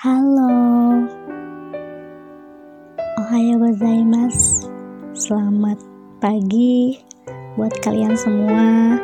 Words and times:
Halo. 0.00 0.48
Ohayo 3.20 3.60
gozaimasu. 3.60 4.72
Selamat 5.12 5.76
pagi 6.24 6.96
buat 7.60 7.68
kalian 7.84 8.16
semua. 8.16 8.96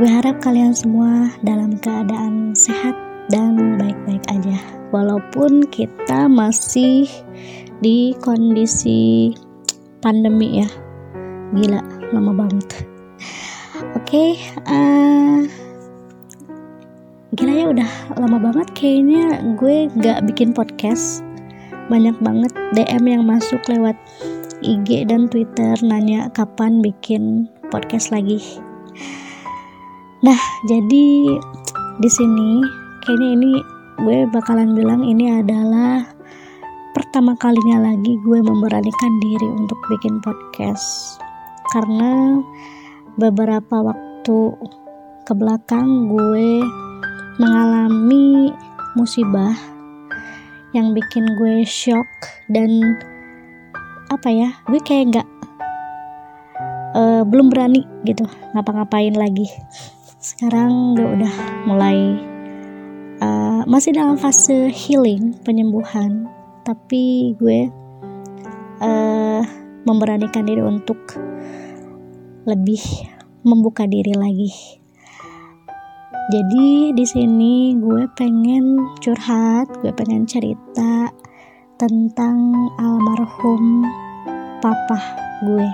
Gue 0.00 0.08
harap 0.08 0.40
kalian 0.40 0.72
semua 0.72 1.28
dalam 1.44 1.76
keadaan 1.76 2.56
sehat 2.56 2.96
dan 3.28 3.76
baik-baik 3.76 4.24
aja. 4.32 4.56
Walaupun 4.96 5.68
kita 5.68 6.24
masih 6.24 7.04
di 7.84 8.16
kondisi 8.24 9.36
pandemi 10.00 10.64
ya. 10.64 10.68
Gila, 11.52 11.84
lama 12.16 12.32
banget. 12.32 12.80
Oke, 13.92 13.92
okay, 13.92 14.30
uh, 14.72 15.44
ya 17.56 17.72
udah 17.72 17.90
lama 18.20 18.36
banget 18.36 18.68
kayaknya 18.76 19.40
gue 19.56 19.88
gak 20.04 20.28
bikin 20.28 20.52
podcast. 20.52 21.24
Banyak 21.88 22.20
banget 22.20 22.52
DM 22.76 23.04
yang 23.08 23.24
masuk 23.24 23.64
lewat 23.72 23.96
IG 24.60 25.08
dan 25.08 25.32
Twitter 25.32 25.72
nanya 25.80 26.28
kapan 26.36 26.84
bikin 26.84 27.48
podcast 27.72 28.12
lagi. 28.12 28.36
Nah 30.20 30.36
jadi 30.68 31.06
di 31.96 32.10
sini 32.12 32.60
kayaknya 33.08 33.28
ini 33.40 33.52
gue 34.04 34.18
bakalan 34.28 34.76
bilang 34.76 35.00
ini 35.00 35.40
adalah 35.40 36.04
pertama 36.92 37.32
kalinya 37.40 37.88
lagi 37.88 38.20
gue 38.20 38.38
memberanikan 38.44 39.12
diri 39.24 39.48
untuk 39.56 39.80
bikin 39.88 40.20
podcast. 40.20 41.16
Karena 41.72 42.36
beberapa 43.16 43.80
waktu 43.80 44.38
ke 45.24 45.32
belakang 45.32 46.12
gue 46.12 46.60
mengalami 47.36 48.52
musibah 48.96 49.52
yang 50.72 50.96
bikin 50.96 51.24
gue 51.36 51.64
shock 51.68 52.08
dan 52.48 52.96
apa 54.08 54.28
ya 54.32 54.48
gue 54.68 54.80
kayak 54.80 55.04
nggak 55.12 55.28
uh, 56.96 57.22
belum 57.28 57.52
berani 57.52 57.84
gitu 58.08 58.24
ngapa-ngapain 58.56 59.12
lagi. 59.12 59.48
Sekarang 60.16 60.96
gue 60.96 61.06
udah 61.20 61.34
mulai 61.68 61.98
uh, 63.20 63.62
masih 63.68 63.92
dalam 63.92 64.16
fase 64.16 64.72
healing 64.72 65.36
penyembuhan 65.44 66.28
tapi 66.64 67.36
gue 67.38 67.70
uh, 68.80 69.42
memberanikan 69.86 70.42
diri 70.48 70.64
untuk 70.64 70.98
lebih 72.46 72.82
membuka 73.46 73.86
diri 73.86 74.14
lagi 74.18 74.50
jadi 76.26 76.90
di 76.90 77.04
sini 77.06 77.78
gue 77.78 78.10
pengen 78.18 78.82
curhat, 78.98 79.70
gue 79.78 79.94
pengen 79.94 80.26
cerita 80.26 81.06
tentang 81.78 82.50
almarhum 82.82 83.86
papa 84.58 84.98
gue. 85.46 85.70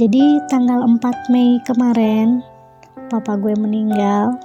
Jadi 0.00 0.40
tanggal 0.48 0.88
4 0.88 1.32
Mei 1.32 1.60
kemarin 1.68 2.40
papa 3.12 3.36
gue 3.36 3.52
meninggal. 3.60 4.40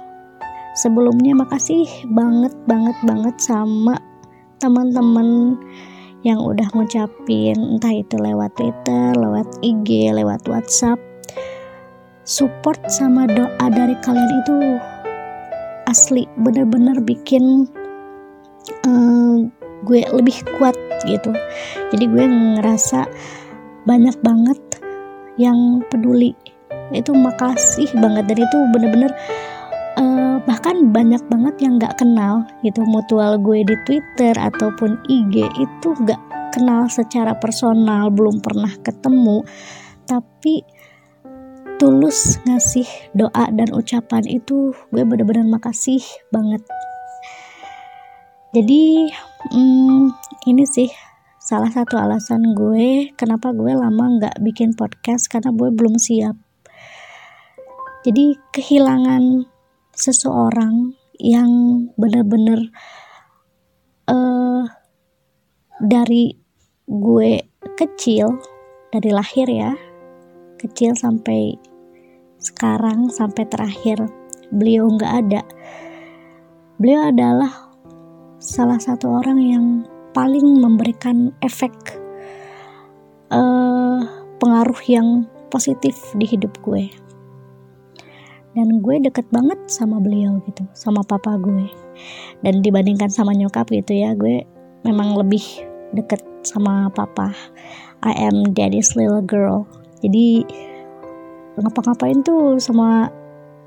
Sebelumnya 0.76 1.32
makasih 1.32 1.88
banget 2.12 2.52
banget 2.68 2.96
banget 3.08 3.36
sama 3.40 3.96
teman-teman 4.60 5.56
yang 6.20 6.36
udah 6.36 6.68
ngucapin 6.76 7.56
entah 7.56 7.96
itu 7.96 8.20
lewat 8.20 8.60
Twitter, 8.60 9.16
lewat 9.16 9.48
IG, 9.64 10.12
lewat 10.12 10.44
WhatsApp 10.52 11.11
support 12.22 12.78
sama 12.86 13.26
doa 13.26 13.66
dari 13.70 13.98
kalian 14.02 14.30
itu 14.42 14.56
asli 15.90 16.24
bener-bener 16.38 17.02
bikin 17.02 17.66
uh, 18.86 19.42
gue 19.82 20.00
lebih 20.14 20.36
kuat 20.58 20.78
gitu. 21.02 21.34
Jadi 21.90 22.04
gue 22.06 22.24
ngerasa 22.26 23.10
banyak 23.82 24.16
banget 24.22 24.60
yang 25.36 25.82
peduli. 25.90 26.34
Itu 26.94 27.16
makasih 27.16 27.90
banget 27.98 28.30
dan 28.30 28.38
itu 28.46 28.58
bener-bener 28.70 29.10
uh, 29.98 30.36
bahkan 30.46 30.92
banyak 30.94 31.20
banget 31.26 31.54
yang 31.58 31.82
gak 31.82 31.98
kenal 31.98 32.46
gitu. 32.62 32.86
Mutual 32.86 33.42
gue 33.42 33.66
di 33.66 33.76
Twitter 33.82 34.34
ataupun 34.38 35.02
IG 35.10 35.50
itu 35.58 35.88
gak 36.06 36.20
kenal 36.54 36.86
secara 36.86 37.34
personal 37.34 38.12
belum 38.14 38.38
pernah 38.38 38.70
ketemu. 38.86 39.42
Tapi 40.06 40.62
tulus 41.82 42.38
ngasih 42.46 42.86
doa 43.10 43.50
dan 43.50 43.66
ucapan 43.74 44.22
itu 44.30 44.70
gue 44.94 45.02
bener-bener 45.02 45.42
makasih 45.50 45.98
banget. 46.30 46.62
Jadi 48.54 49.10
hmm, 49.50 50.14
ini 50.46 50.62
sih 50.62 50.86
salah 51.42 51.74
satu 51.74 51.98
alasan 51.98 52.54
gue 52.54 53.10
kenapa 53.18 53.50
gue 53.50 53.74
lama 53.74 54.14
nggak 54.14 54.38
bikin 54.46 54.78
podcast 54.78 55.26
karena 55.26 55.50
gue 55.50 55.74
belum 55.74 55.98
siap. 55.98 56.38
Jadi 58.06 58.38
kehilangan 58.54 59.42
seseorang 59.90 60.94
yang 61.18 61.50
bener-bener 61.98 62.70
uh, 64.06 64.70
dari 65.82 66.30
gue 66.86 67.42
kecil 67.74 68.38
dari 68.94 69.10
lahir 69.10 69.50
ya 69.50 69.74
kecil 70.62 70.94
sampai 70.94 71.71
sekarang 72.42 73.06
sampai 73.06 73.46
terakhir 73.46 74.02
beliau 74.50 74.90
nggak 74.90 75.12
ada. 75.22 75.42
Beliau 76.82 77.14
adalah 77.14 77.70
salah 78.42 78.82
satu 78.82 79.22
orang 79.22 79.38
yang 79.38 79.66
paling 80.10 80.58
memberikan 80.58 81.30
efek 81.38 81.72
uh, 83.30 84.02
pengaruh 84.42 84.82
yang 84.90 85.30
positif 85.54 85.94
di 86.18 86.26
hidup 86.26 86.58
gue. 86.66 86.90
Dan 88.52 88.84
gue 88.84 89.00
deket 89.00 89.24
banget 89.32 89.56
sama 89.70 90.02
beliau 90.02 90.42
gitu 90.44 90.66
sama 90.74 91.00
papa 91.06 91.38
gue. 91.38 91.70
Dan 92.42 92.60
dibandingkan 92.60 93.08
sama 93.08 93.32
nyokap 93.32 93.70
gitu 93.70 93.94
ya 93.94 94.18
gue 94.18 94.42
memang 94.82 95.14
lebih 95.14 95.62
deket 95.94 96.20
sama 96.42 96.90
papa. 96.90 97.30
I 98.02 98.12
am 98.18 98.50
daddy's 98.50 98.98
little 98.98 99.22
girl. 99.22 99.64
Jadi 100.02 100.42
ngapa-ngapain 101.58 102.24
tuh 102.24 102.56
sama 102.56 103.12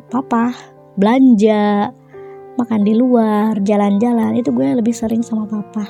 papa? 0.10 0.56
Belanja 0.96 1.92
makan 2.56 2.82
di 2.88 2.94
luar 2.96 3.60
jalan-jalan. 3.62 4.40
Itu 4.40 4.56
gue 4.56 4.80
lebih 4.80 4.96
sering 4.96 5.22
sama 5.22 5.46
papa. 5.46 5.86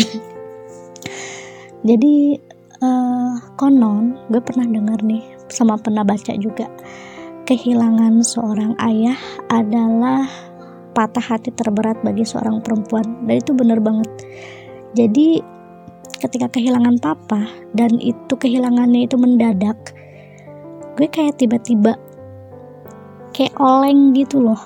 Jadi 1.88 2.36
uh, 2.80 3.34
konon 3.56 4.16
gue 4.32 4.40
pernah 4.40 4.64
dengar 4.64 5.00
nih 5.04 5.22
sama 5.52 5.76
pernah 5.76 6.06
baca 6.06 6.32
juga 6.40 6.70
kehilangan 7.44 8.22
seorang 8.22 8.78
ayah 8.78 9.18
adalah 9.50 10.22
patah 10.94 11.34
hati 11.34 11.50
terberat 11.50 11.98
bagi 12.02 12.22
seorang 12.22 12.62
perempuan. 12.62 13.26
Dan 13.26 13.42
itu 13.42 13.52
bener 13.54 13.82
banget. 13.82 14.10
Jadi 14.94 15.42
ketika 16.20 16.46
kehilangan 16.52 17.00
papa 17.02 17.48
dan 17.74 17.96
itu 17.98 18.34
kehilangannya 18.36 19.08
itu 19.08 19.16
mendadak 19.16 19.78
gue 20.98 21.08
kayak 21.10 21.38
tiba-tiba 21.38 21.94
kayak 23.34 23.54
oleng 23.58 24.12
gitu 24.16 24.42
loh. 24.42 24.58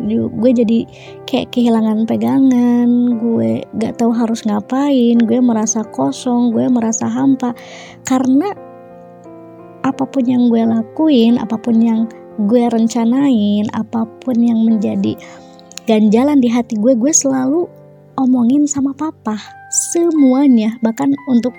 Gue 0.00 0.50
jadi 0.56 0.88
kayak 1.28 1.52
kehilangan 1.52 2.08
pegangan 2.08 3.20
gue 3.20 3.68
gak 3.76 4.00
tahu 4.00 4.16
harus 4.16 4.48
ngapain 4.48 5.16
gue 5.20 5.38
merasa 5.44 5.84
kosong 5.84 6.56
gue 6.56 6.66
merasa 6.72 7.04
hampa. 7.04 7.52
Karena 8.08 8.48
apa 9.84 10.04
pun 10.08 10.24
yang 10.24 10.48
gue 10.48 10.60
lakuin 10.64 11.36
apa 11.40 11.56
pun 11.60 11.76
yang 11.80 12.08
gue 12.40 12.64
rencanain 12.72 13.68
apa 13.76 14.08
pun 14.24 14.36
yang 14.40 14.64
menjadi 14.64 15.16
ganjalan 15.84 16.40
di 16.40 16.48
hati 16.48 16.76
gue 16.80 16.96
gue 16.96 17.12
selalu 17.12 17.68
omongin 18.16 18.64
sama 18.64 18.96
papa 18.96 19.36
semuanya. 19.92 20.80
Bahkan 20.80 21.12
untuk 21.28 21.52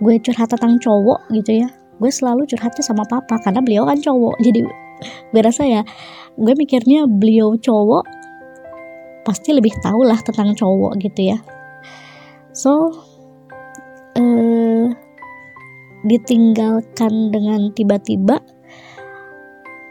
gue 0.00 0.14
curhat 0.24 0.48
tentang 0.56 0.80
cowok 0.80 1.28
gitu 1.36 1.64
ya 1.64 1.77
gue 1.98 2.10
selalu 2.10 2.46
curhatnya 2.46 2.82
sama 2.82 3.02
papa 3.06 3.38
karena 3.42 3.60
beliau 3.62 3.84
kan 3.86 3.98
cowok. 3.98 4.38
Jadi 4.42 4.60
gue 5.30 5.40
rasa 5.42 5.62
ya 5.66 5.82
gue 6.38 6.54
mikirnya 6.54 7.06
beliau 7.06 7.54
cowok 7.58 8.06
pasti 9.26 9.52
lebih 9.52 9.74
tahu 9.82 10.06
lah 10.06 10.18
tentang 10.22 10.54
cowok 10.54 10.98
gitu 11.02 11.34
ya. 11.34 11.38
So 12.54 12.94
uh, 14.16 14.86
ditinggalkan 16.06 17.34
dengan 17.34 17.74
tiba-tiba 17.74 18.40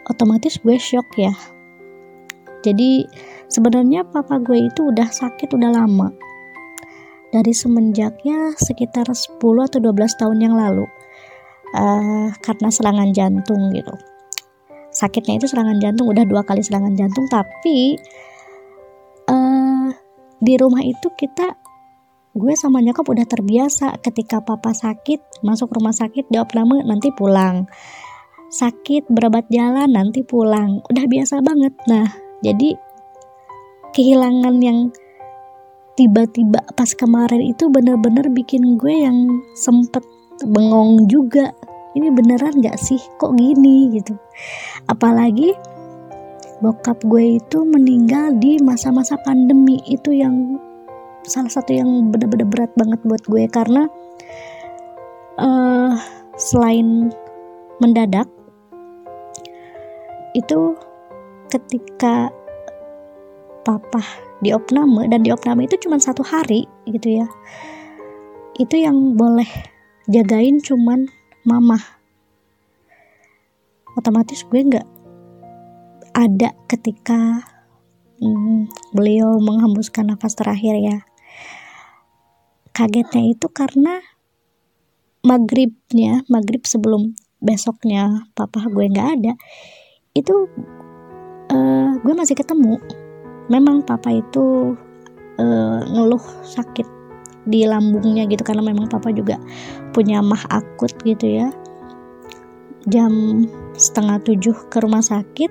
otomatis 0.08 0.58
gue 0.64 0.80
shock 0.80 1.06
ya. 1.20 1.36
Jadi 2.64 3.06
sebenarnya 3.52 4.08
papa 4.08 4.40
gue 4.40 4.68
itu 4.72 4.90
udah 4.90 5.08
sakit 5.12 5.52
udah 5.54 5.72
lama. 5.72 6.10
Dari 7.28 7.52
semenjaknya 7.52 8.56
sekitar 8.56 9.04
10 9.12 9.44
atau 9.44 9.80
12 9.84 9.92
tahun 10.16 10.38
yang 10.40 10.56
lalu 10.56 10.88
uh, 11.76 12.32
karena 12.40 12.70
serangan 12.72 13.10
jantung 13.12 13.74
gitu. 13.74 13.94
Sakitnya 14.94 15.38
itu 15.42 15.50
serangan 15.50 15.78
jantung 15.82 16.08
udah 16.08 16.24
dua 16.24 16.42
kali 16.48 16.64
serangan 16.64 16.96
jantung 16.96 17.28
tapi 17.28 18.00
uh, 19.28 19.90
di 20.40 20.54
rumah 20.56 20.82
itu 20.86 21.12
kita 21.14 21.58
gue 22.38 22.54
sama 22.54 22.86
nyokap 22.86 23.06
udah 23.10 23.26
terbiasa 23.26 23.98
ketika 24.06 24.46
papa 24.46 24.70
sakit 24.70 25.42
masuk 25.42 25.74
rumah 25.74 25.94
sakit 25.94 26.30
di 26.30 26.38
opname 26.38 26.86
nanti 26.86 27.10
pulang. 27.10 27.66
Sakit 28.48 29.12
berobat 29.12 29.50
jalan 29.52 29.92
nanti 29.92 30.24
pulang. 30.24 30.80
Udah 30.88 31.06
biasa 31.10 31.42
banget. 31.42 31.74
Nah 31.90 32.08
jadi 32.46 32.78
kehilangan 33.98 34.56
yang 34.62 34.94
tiba-tiba 35.98 36.62
pas 36.78 36.94
kemarin 36.94 37.42
itu 37.42 37.74
bener-bener 37.74 38.30
bikin 38.30 38.78
gue 38.78 38.94
yang 38.94 39.42
sempet 39.58 40.06
bengong 40.46 41.10
juga. 41.10 41.54
Ini 41.98 42.14
beneran 42.14 42.62
gak 42.62 42.78
sih? 42.78 43.02
Kok 43.18 43.34
gini 43.34 43.90
gitu. 43.98 44.14
Apalagi 44.86 45.58
bokap 46.62 47.02
gue 47.06 47.42
itu 47.42 47.66
meninggal 47.66 48.38
di 48.38 48.62
masa-masa 48.62 49.18
pandemi. 49.26 49.82
Itu 49.90 50.14
yang 50.14 50.62
salah 51.26 51.50
satu 51.50 51.74
yang 51.74 52.14
bener-bener 52.14 52.46
berat 52.46 52.72
banget 52.78 53.02
buat 53.02 53.24
gue. 53.26 53.44
Karena 53.50 53.90
uh, 55.42 55.98
selain 56.38 57.10
mendadak 57.82 58.30
itu 60.38 60.78
ketika 61.50 62.30
papa 63.66 64.04
di 64.40 64.54
opname 64.54 65.10
dan 65.10 65.26
di 65.26 65.34
opname 65.34 65.66
itu 65.66 65.82
cuma 65.82 65.98
satu 65.98 66.22
hari 66.22 66.70
gitu 66.86 67.26
ya 67.26 67.28
itu 68.58 68.76
yang 68.78 69.18
boleh 69.18 69.48
jagain 70.08 70.64
cuman 70.64 71.12
mama 71.44 71.76
otomatis 73.98 74.46
gue 74.48 74.62
nggak 74.62 74.88
ada 76.16 76.56
ketika 76.72 77.44
hmm, 78.22 78.72
beliau 78.96 79.38
menghembuskan 79.38 80.10
nafas 80.10 80.34
terakhir 80.34 80.80
ya. 80.80 80.98
Kagetnya 82.74 83.34
itu 83.34 83.50
karena 83.50 84.02
maghribnya 85.26 86.24
maghrib 86.30 86.64
sebelum 86.64 87.18
besoknya 87.42 88.30
papa 88.38 88.66
gue 88.70 88.86
nggak 88.88 89.10
ada 89.18 89.34
itu 90.14 90.50
uh, 91.52 91.90
gue 92.02 92.14
masih 92.16 92.38
ketemu. 92.38 92.80
Memang 93.52 93.84
papa 93.84 94.14
itu 94.14 94.78
uh, 95.42 95.80
ngeluh 95.84 96.22
sakit 96.48 96.97
di 97.48 97.64
lambungnya 97.64 98.28
gitu 98.28 98.44
karena 98.44 98.62
memang 98.62 98.92
papa 98.92 99.10
juga 99.16 99.40
punya 99.96 100.20
mah 100.20 100.44
akut 100.52 100.92
gitu 101.08 101.26
ya. 101.26 101.48
Jam 102.88 103.44
setengah 103.76 104.20
tujuh 104.24 104.56
ke 104.68 104.78
rumah 104.84 105.02
sakit. 105.02 105.50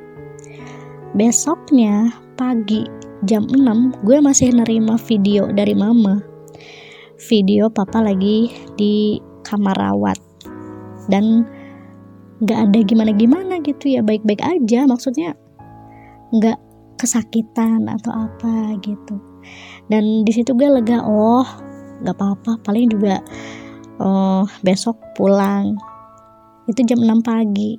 Besoknya 1.16 2.12
pagi 2.36 2.84
jam 3.24 3.48
6 3.48 4.04
gue 4.04 4.18
masih 4.20 4.52
nerima 4.52 5.00
video 5.00 5.48
dari 5.48 5.72
mama. 5.72 6.20
Video 7.32 7.72
papa 7.72 8.04
lagi 8.04 8.52
di 8.76 9.16
kamar 9.44 9.76
rawat. 9.80 10.20
Dan 11.08 11.48
gak 12.44 12.68
ada 12.68 12.78
gimana-gimana 12.84 13.64
gitu 13.64 13.96
ya 13.96 14.04
baik-baik 14.04 14.44
aja. 14.44 14.84
Maksudnya 14.84 15.32
gak 16.36 16.60
kesakitan 17.00 17.88
atau 17.88 18.12
apa 18.12 18.76
gitu. 18.84 19.16
Dan 19.88 20.26
di 20.26 20.32
situ 20.34 20.52
gue 20.52 20.68
lega 20.68 21.04
oh 21.04 21.46
gak 22.02 22.16
apa-apa 22.16 22.60
paling 22.60 22.90
juga 22.92 23.20
oh 24.00 24.44
besok 24.60 25.00
pulang. 25.16 25.76
Itu 26.66 26.82
jam 26.82 26.98
6 26.98 27.22
pagi. 27.22 27.78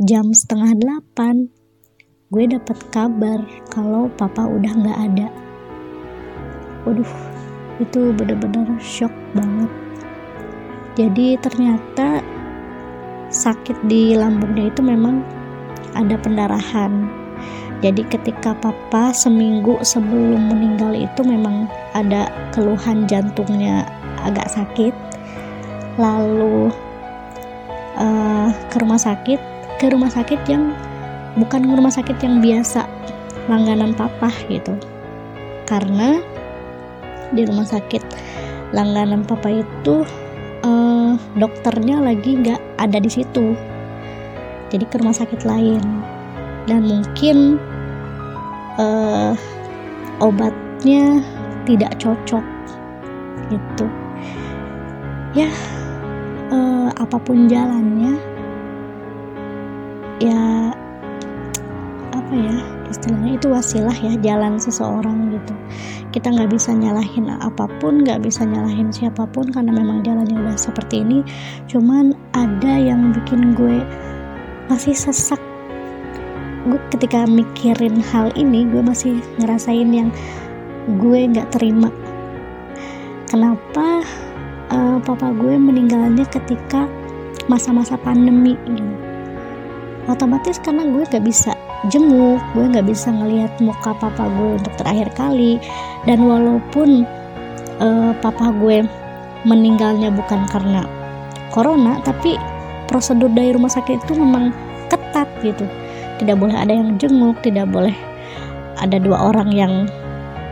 Jam 0.00 0.32
setengah 0.32 0.72
8 1.12 2.32
gue 2.32 2.44
dapat 2.46 2.78
kabar 2.94 3.42
kalau 3.68 4.08
papa 4.16 4.46
udah 4.46 4.72
nggak 4.72 4.98
ada. 4.98 5.28
Waduh 6.88 7.12
itu 7.82 8.14
bener-bener 8.16 8.66
shock 8.80 9.12
banget. 9.36 9.70
Jadi 10.96 11.38
ternyata 11.38 12.24
sakit 13.30 13.86
di 13.86 14.18
lambungnya 14.18 14.72
itu 14.72 14.82
memang 14.82 15.22
ada 15.94 16.18
pendarahan 16.18 17.19
jadi 17.80 18.04
ketika 18.12 18.52
papa 18.60 19.08
seminggu 19.16 19.80
sebelum 19.80 20.52
meninggal 20.52 20.92
itu 20.92 21.24
memang 21.24 21.64
ada 21.96 22.28
keluhan 22.52 23.08
jantungnya 23.08 23.88
agak 24.20 24.52
sakit. 24.52 24.92
Lalu 25.96 26.68
uh, 27.96 28.52
ke 28.68 28.76
rumah 28.84 29.00
sakit 29.00 29.40
ke 29.80 29.88
rumah 29.88 30.12
sakit 30.12 30.44
yang 30.44 30.76
bukan 31.40 31.64
rumah 31.72 31.88
sakit 31.88 32.20
yang 32.20 32.44
biasa 32.44 32.84
langganan 33.48 33.96
papa 33.96 34.28
gitu. 34.52 34.76
Karena 35.64 36.20
di 37.32 37.48
rumah 37.48 37.64
sakit 37.64 38.04
langganan 38.76 39.24
papa 39.24 39.48
itu 39.48 40.04
uh, 40.68 41.16
dokternya 41.32 41.96
lagi 42.04 42.44
nggak 42.44 42.60
ada 42.76 43.00
di 43.00 43.08
situ. 43.08 43.56
Jadi 44.68 44.84
ke 44.84 45.00
rumah 45.00 45.16
sakit 45.16 45.48
lain 45.48 46.19
dan 46.68 46.84
mungkin 46.84 47.56
uh, 48.76 49.32
obatnya 50.20 51.24
tidak 51.64 51.96
cocok 52.00 52.44
gitu. 53.50 53.86
Ya 55.36 55.50
uh, 56.50 56.90
apa 56.98 57.16
pun 57.22 57.46
jalannya 57.46 58.18
ya 60.20 60.74
apa 62.10 62.32
ya 62.34 62.56
istilahnya 62.90 63.38
itu 63.38 63.46
wasilah 63.48 63.94
ya 63.94 64.12
jalan 64.20 64.58
seseorang 64.58 65.32
gitu. 65.32 65.54
Kita 66.10 66.34
nggak 66.34 66.50
bisa 66.50 66.74
nyalahin 66.74 67.30
apa 67.30 67.70
pun 67.78 68.02
nggak 68.02 68.26
bisa 68.26 68.42
nyalahin 68.42 68.90
siapa 68.90 69.30
pun 69.30 69.46
karena 69.54 69.70
memang 69.70 70.02
jalannya 70.02 70.34
udah 70.34 70.58
seperti 70.58 71.06
ini. 71.06 71.22
Cuman 71.70 72.12
ada 72.34 72.74
yang 72.74 73.14
bikin 73.14 73.54
gue 73.54 73.78
masih 74.66 74.94
sesak 74.94 75.38
gue 76.68 76.80
ketika 76.92 77.24
mikirin 77.24 78.04
hal 78.12 78.28
ini 78.36 78.68
gue 78.68 78.82
masih 78.84 79.20
ngerasain 79.40 79.88
yang 79.88 80.08
gue 81.00 81.20
nggak 81.30 81.48
terima. 81.56 81.88
Kenapa 83.30 84.04
uh, 84.74 84.98
papa 85.00 85.30
gue 85.32 85.54
meninggalnya 85.56 86.26
ketika 86.28 86.84
masa-masa 87.48 87.96
pandemi 87.96 88.58
gitu 88.68 88.92
otomatis 90.10 90.58
karena 90.58 90.82
gue 90.90 91.06
gak 91.06 91.22
bisa 91.22 91.54
jenguk 91.86 92.42
gue 92.52 92.64
nggak 92.66 92.88
bisa 92.90 93.14
ngelihat 93.14 93.52
muka 93.62 93.94
papa 93.94 94.26
gue 94.26 94.58
untuk 94.60 94.74
terakhir 94.76 95.08
kali. 95.16 95.56
Dan 96.04 96.26
walaupun 96.26 97.06
uh, 97.80 98.12
papa 98.20 98.52
gue 98.58 98.84
meninggalnya 99.48 100.12
bukan 100.12 100.44
karena 100.52 100.84
corona 101.48 101.98
tapi 102.04 102.36
prosedur 102.86 103.32
dari 103.32 103.56
rumah 103.56 103.72
sakit 103.72 104.04
itu 104.04 104.12
memang 104.18 104.52
ketat 104.92 105.28
gitu 105.40 105.64
tidak 106.20 106.36
boleh 106.36 106.52
ada 106.52 106.76
yang 106.76 107.00
jenguk 107.00 107.40
tidak 107.40 107.64
boleh 107.72 107.96
ada 108.76 108.96
dua 109.00 109.32
orang 109.32 109.48
yang 109.52 109.74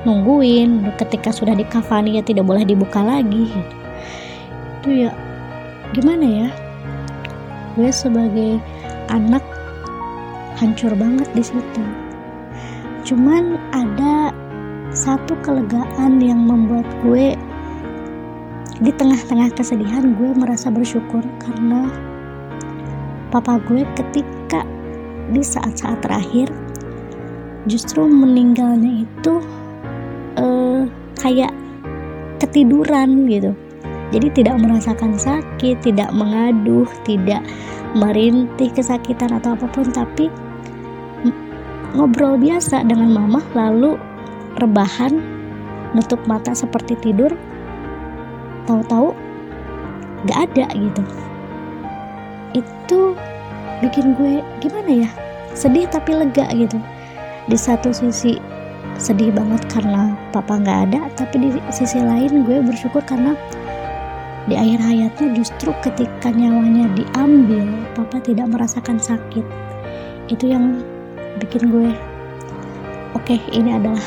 nungguin. 0.09 0.89
Ketika 0.97 1.29
sudah 1.29 1.53
dikafani 1.53 2.21
ya 2.21 2.23
tidak 2.25 2.49
boleh 2.49 2.65
dibuka 2.65 3.05
lagi. 3.05 3.53
Itu 4.81 4.89
ya 5.09 5.13
gimana 5.93 6.25
ya? 6.25 6.49
Gue 7.77 7.93
sebagai 7.93 8.59
anak 9.13 9.45
hancur 10.59 10.93
banget 10.97 11.29
di 11.37 11.45
situ. 11.45 11.85
Cuman 13.07 13.57
ada 13.73 14.33
satu 14.93 15.37
kelegaan 15.45 16.19
yang 16.19 16.43
membuat 16.49 16.89
gue 17.05 17.37
di 18.79 18.91
tengah-tengah 18.95 19.51
kesedihan 19.59 20.15
gue 20.15 20.31
merasa 20.39 20.71
bersyukur 20.71 21.23
karena 21.43 21.91
papa 23.29 23.59
gue 23.67 23.83
ketika 23.99 24.38
di 25.28 25.44
saat-saat 25.44 26.00
terakhir 26.04 26.49
justru 27.68 28.08
meninggalnya 28.08 29.04
itu 29.04 29.35
uh, 30.40 30.88
kayak 31.20 31.52
ketiduran 32.40 33.28
gitu. 33.28 33.52
Jadi 34.08 34.40
tidak 34.40 34.56
merasakan 34.56 35.20
sakit 35.20 35.85
tidak 35.85 36.08
mengaduh 36.16 36.88
tidak 37.04 37.44
merintih 37.92 38.73
kesakitan 38.73 39.37
atau 39.37 39.52
apa 39.52 39.68
pun 39.68 39.85
tapi 39.92 40.32
ngobrol 41.92 42.37
biasa 42.40 42.85
dengan 42.85 43.12
mama 43.12 43.40
lalu 43.52 43.97
rebahan 44.61 45.20
nutup 45.97 46.20
mata 46.28 46.52
seperti 46.52 46.97
tidur 47.00 47.32
tahu-tahu 48.68 49.16
gak 50.28 50.52
ada 50.52 50.66
gitu. 50.73 51.02
Itu 52.56 53.00
bikin 53.82 54.18
gue 54.18 54.42
gimana 54.62 55.06
ya 55.06 55.11
sedih 55.54 55.87
tapi 55.90 56.14
lega 56.14 56.47
gitu. 56.54 56.78
Di 57.49 57.56
satu 57.56 57.90
sisi 57.90 58.37
sedih 58.99 59.30
banget 59.30 59.62
karena 59.70 60.14
papa 60.35 60.58
nggak 60.58 60.78
ada 60.90 61.00
tapi 61.14 61.38
di 61.38 61.49
sisi 61.70 62.02
lain 62.02 62.44
gue 62.44 62.58
bersyukur 62.62 63.00
karena 63.06 63.38
di 64.49 64.56
akhir 64.56 64.80
hayatnya 64.80 65.28
justru 65.37 65.70
ketika 65.85 66.32
nyawanya 66.32 66.88
diambil 66.97 67.68
papa 67.94 68.18
tidak 68.23 68.49
merasakan 68.50 68.99
sakit. 68.99 69.44
Itu 70.28 70.50
yang 70.50 70.82
bikin 71.38 71.70
gue 71.70 71.90
oke 73.14 73.25
okay, 73.25 73.40
ini 73.54 73.78
adalah 73.78 74.02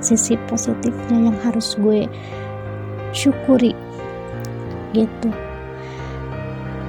sisi 0.00 0.38
positifnya 0.46 1.32
yang 1.32 1.36
harus 1.42 1.74
gue 1.80 2.06
syukuri 3.16 3.72
gitu 4.92 5.32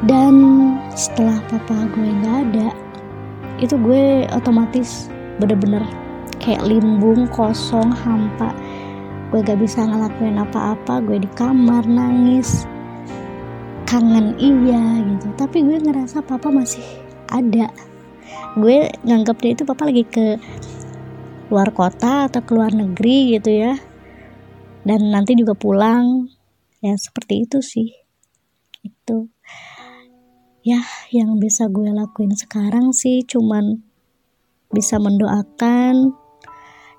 dan 0.06 0.36
setelah 0.94 1.42
papa 1.50 1.90
gue 1.90 2.06
nggak 2.06 2.38
ada 2.52 2.70
itu 3.58 3.74
gue 3.82 4.30
otomatis 4.30 5.10
bener-bener 5.42 5.82
kayak 6.38 6.66
limbung 6.66 7.26
kosong 7.34 7.90
hampa. 7.90 8.54
Gue 9.28 9.44
gak 9.44 9.60
bisa 9.60 9.84
ngelakuin 9.84 10.40
apa-apa 10.40 11.04
gue 11.04 11.20
di 11.20 11.30
kamar 11.36 11.84
nangis. 11.84 12.64
Kangen 13.84 14.38
iya 14.40 15.04
gitu. 15.04 15.28
Tapi 15.36 15.66
gue 15.66 15.78
ngerasa 15.84 16.24
papa 16.24 16.48
masih 16.48 16.84
ada. 17.28 17.68
Gue 18.56 18.88
nganggap 19.04 19.38
dia 19.44 19.52
itu 19.58 19.64
papa 19.68 19.90
lagi 19.90 20.08
ke 20.08 20.40
luar 21.52 21.72
kota 21.76 22.32
atau 22.32 22.40
ke 22.44 22.52
luar 22.56 22.72
negeri 22.72 23.36
gitu 23.36 23.52
ya. 23.52 23.74
Dan 24.88 25.12
nanti 25.12 25.36
juga 25.36 25.58
pulang. 25.58 26.32
Ya 26.80 26.96
seperti 26.96 27.44
itu 27.44 27.60
sih. 27.60 27.92
Itu 28.86 29.28
ya 30.68 30.84
yang 31.16 31.40
bisa 31.40 31.72
gue 31.72 31.96
lakuin 31.96 32.36
sekarang 32.36 32.92
sih 32.92 33.24
cuman 33.24 33.80
bisa 34.68 35.00
mendoakan 35.00 36.12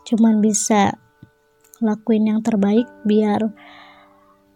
cuman 0.08 0.40
bisa 0.40 0.96
lakuin 1.84 2.32
yang 2.32 2.40
terbaik 2.40 2.88
biar 3.04 3.52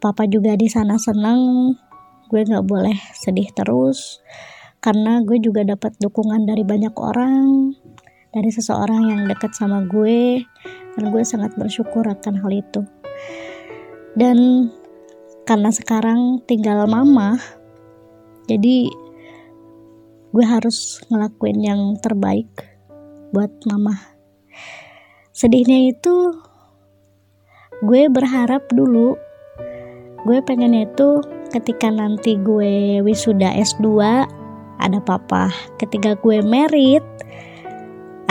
papa 0.02 0.24
juga 0.26 0.56
di 0.58 0.66
sana 0.66 0.96
senang. 0.98 1.74
Gue 2.32 2.48
nggak 2.48 2.64
boleh 2.64 2.96
sedih 3.12 3.52
terus 3.52 4.24
karena 4.80 5.20
gue 5.22 5.38
juga 5.38 5.62
dapat 5.62 5.94
dukungan 6.00 6.48
dari 6.48 6.64
banyak 6.64 6.96
orang 6.96 7.76
dari 8.32 8.48
seseorang 8.48 9.12
yang 9.12 9.20
dekat 9.28 9.52
sama 9.52 9.84
gue 9.84 10.42
dan 10.96 11.04
gue 11.12 11.22
sangat 11.22 11.52
bersyukur 11.60 12.02
akan 12.08 12.40
hal 12.40 12.50
itu. 12.50 12.80
Dan 14.16 14.68
karena 15.44 15.68
sekarang 15.68 16.40
tinggal 16.48 16.88
mama 16.88 17.36
jadi 18.48 18.90
gue 20.32 20.44
harus 20.48 21.04
ngelakuin 21.12 21.60
yang 21.60 21.80
terbaik 22.00 22.48
buat 23.36 23.52
mama. 23.68 24.00
Sedihnya 25.36 25.92
itu 25.92 26.32
gue 27.84 28.08
berharap 28.08 28.64
dulu 28.72 29.12
gue 30.24 30.38
pengennya 30.46 30.88
itu 30.88 31.20
ketika 31.52 31.92
nanti 31.92 32.40
gue 32.40 33.04
wisuda 33.04 33.52
S2 33.60 33.84
ada 34.80 34.98
papa. 35.04 35.52
Ketika 35.76 36.16
gue 36.16 36.40
merit 36.40 37.04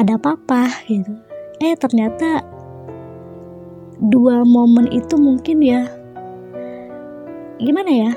ada 0.02 0.18
papa 0.18 0.74
gitu. 0.90 1.14
Eh 1.62 1.78
ternyata 1.78 2.42
dua 4.02 4.42
momen 4.42 4.90
itu 4.90 5.14
mungkin 5.22 5.62
ya 5.62 5.86
gimana 7.62 7.92
ya? 7.94 8.12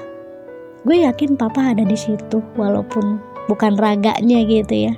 Gue 0.88 1.04
yakin 1.04 1.36
papa 1.36 1.76
ada 1.76 1.84
di 1.84 1.96
situ 1.96 2.40
walaupun 2.56 3.33
bukan 3.48 3.76
raganya 3.76 4.40
gitu 4.44 4.90
ya. 4.90 4.94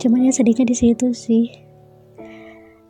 Cuman 0.00 0.28
ya 0.28 0.32
sedihnya 0.32 0.64
di 0.64 0.76
situ 0.76 1.12
sih. 1.12 1.52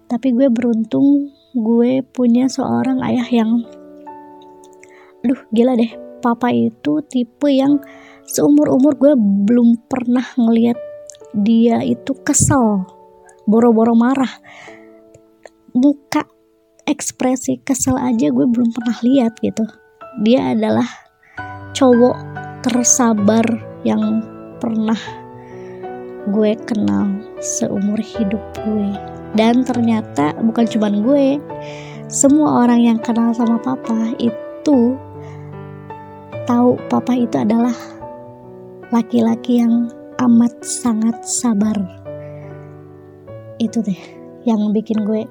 Tapi 0.06 0.34
gue 0.34 0.50
beruntung 0.50 1.30
gue 1.54 2.02
punya 2.06 2.46
seorang 2.46 3.02
ayah 3.02 3.26
yang 3.26 3.66
duh 5.26 5.40
gila 5.50 5.74
deh. 5.74 5.90
Papa 6.20 6.52
itu 6.52 7.00
tipe 7.08 7.48
yang 7.48 7.80
seumur 8.28 8.70
umur 8.76 8.94
gue 9.00 9.12
belum 9.16 9.88
pernah 9.88 10.26
ngeliat 10.36 10.76
dia 11.32 11.80
itu 11.82 12.12
kesel 12.22 12.84
boro-boro 13.48 13.96
marah. 13.98 14.30
Muka 15.74 16.26
ekspresi 16.86 17.62
kesel 17.62 17.98
aja 17.98 18.30
gue 18.30 18.46
belum 18.46 18.70
pernah 18.74 18.98
lihat 19.02 19.38
gitu. 19.42 19.66
Dia 20.22 20.54
adalah 20.54 20.86
cowok 21.74 22.18
tersabar 22.66 23.46
yang 23.86 24.20
pernah 24.60 25.00
gue 26.28 26.52
kenal 26.68 27.08
seumur 27.40 27.98
hidup 27.98 28.40
gue. 28.60 28.92
Dan 29.34 29.64
ternyata 29.64 30.36
bukan 30.38 30.66
cuma 30.68 30.92
gue 30.92 31.40
semua 32.10 32.66
orang 32.66 32.80
yang 32.84 32.98
kenal 33.00 33.32
sama 33.32 33.56
papa 33.62 34.12
itu 34.20 34.98
tahu 36.44 36.76
papa 36.90 37.14
itu 37.14 37.38
adalah 37.38 37.74
laki-laki 38.92 39.62
yang 39.64 39.88
amat 40.20 40.52
sangat 40.60 41.16
sabar. 41.24 41.78
Itu 43.56 43.80
deh 43.80 44.20
yang 44.44 44.72
bikin 44.72 45.04
gue 45.04 45.28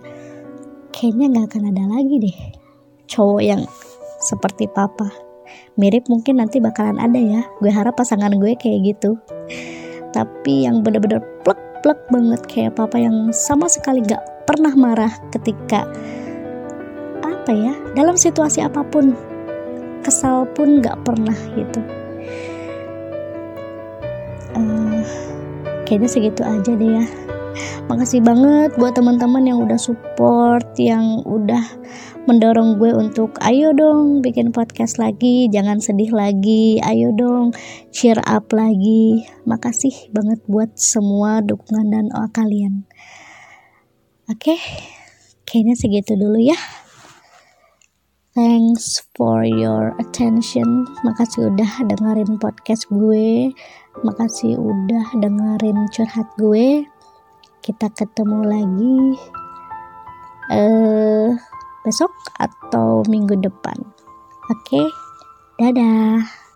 kayaknya 0.93 1.25
nggak 1.33 1.47
akan 1.53 1.63
ada 1.73 1.83
lagi 1.89 2.15
deh 2.21 2.37
cowok 3.09 3.41
yang 3.41 3.61
seperti 4.21 4.69
papa 4.69 5.09
mirip 5.79 6.05
mungkin 6.11 6.41
nanti 6.41 6.59
bakalan 6.59 6.99
ada 6.99 7.19
ya. 7.19 7.41
Gue 7.63 7.71
harap 7.71 7.95
pasangan 7.95 8.35
gue 8.35 8.53
kayak 8.55 8.79
gitu. 8.95 9.15
Tapi 10.09 10.65
yang 10.65 10.81
bener-bener 10.81 11.21
plek-plek 11.45 11.99
banget 12.09 12.41
kayak 12.49 12.75
papa 12.75 12.97
yang 12.97 13.29
sama 13.29 13.69
sekali 13.69 14.01
gak 14.01 14.21
pernah 14.49 14.73
marah 14.73 15.13
ketika 15.29 15.85
apa 17.21 17.51
ya 17.53 17.73
dalam 17.93 18.17
situasi 18.17 18.65
apa 18.65 18.81
pun 18.81 19.13
kesal 20.01 20.49
pun 20.57 20.81
gak 20.81 20.97
pernah 21.05 21.37
gitu. 21.53 21.81
Uh, 24.57 25.05
kayaknya 25.85 26.09
segitu 26.09 26.41
aja 26.41 26.73
deh 26.73 26.91
ya. 27.01 27.05
Makasih 27.89 28.21
banget 28.21 28.77
buat 28.77 28.93
teman-teman 28.93 29.45
yang 29.45 29.59
udah 29.65 29.77
support 29.77 30.65
yang 30.77 31.25
udah 31.25 31.61
mendorong 32.29 32.77
gue 32.77 32.93
untuk 32.93 33.33
ayo 33.41 33.73
dong 33.73 34.21
bikin 34.21 34.53
podcast 34.53 35.01
lagi 35.01 35.49
jangan 35.49 35.81
sedih 35.81 36.13
lagi 36.13 36.77
ayo 36.77 37.09
dong 37.09 37.57
cheer 37.89 38.21
up 38.29 38.53
lagi 38.53 39.25
makasih 39.49 40.13
banget 40.13 40.37
buat 40.45 40.77
semua 40.77 41.41
dukungan 41.41 41.89
dan 41.89 42.05
doa 42.13 42.29
kalian 42.29 42.85
oke 44.29 44.37
okay? 44.45 44.61
kayaknya 45.49 45.73
segitu 45.73 46.13
dulu 46.13 46.37
ya 46.37 46.53
Thanks 48.37 49.03
for 49.17 49.43
your 49.43 49.97
attention. 49.99 50.87
Makasih 51.03 51.49
udah 51.51 51.81
dengerin 51.91 52.39
podcast 52.39 52.87
gue. 52.87 53.51
Makasih 54.05 54.55
udah 54.55 55.11
dengerin 55.17 55.89
curhat 55.91 56.29
gue. 56.39 56.87
Kita 57.59 57.89
ketemu 57.91 58.39
lagi. 58.47 59.01
Eh 60.53 61.35
uh, 61.35 61.48
besok 61.83 62.11
atau 62.39 63.03
minggu 63.07 63.37
depan. 63.39 63.75
Oke, 64.49 64.81
dadah. 65.61 66.48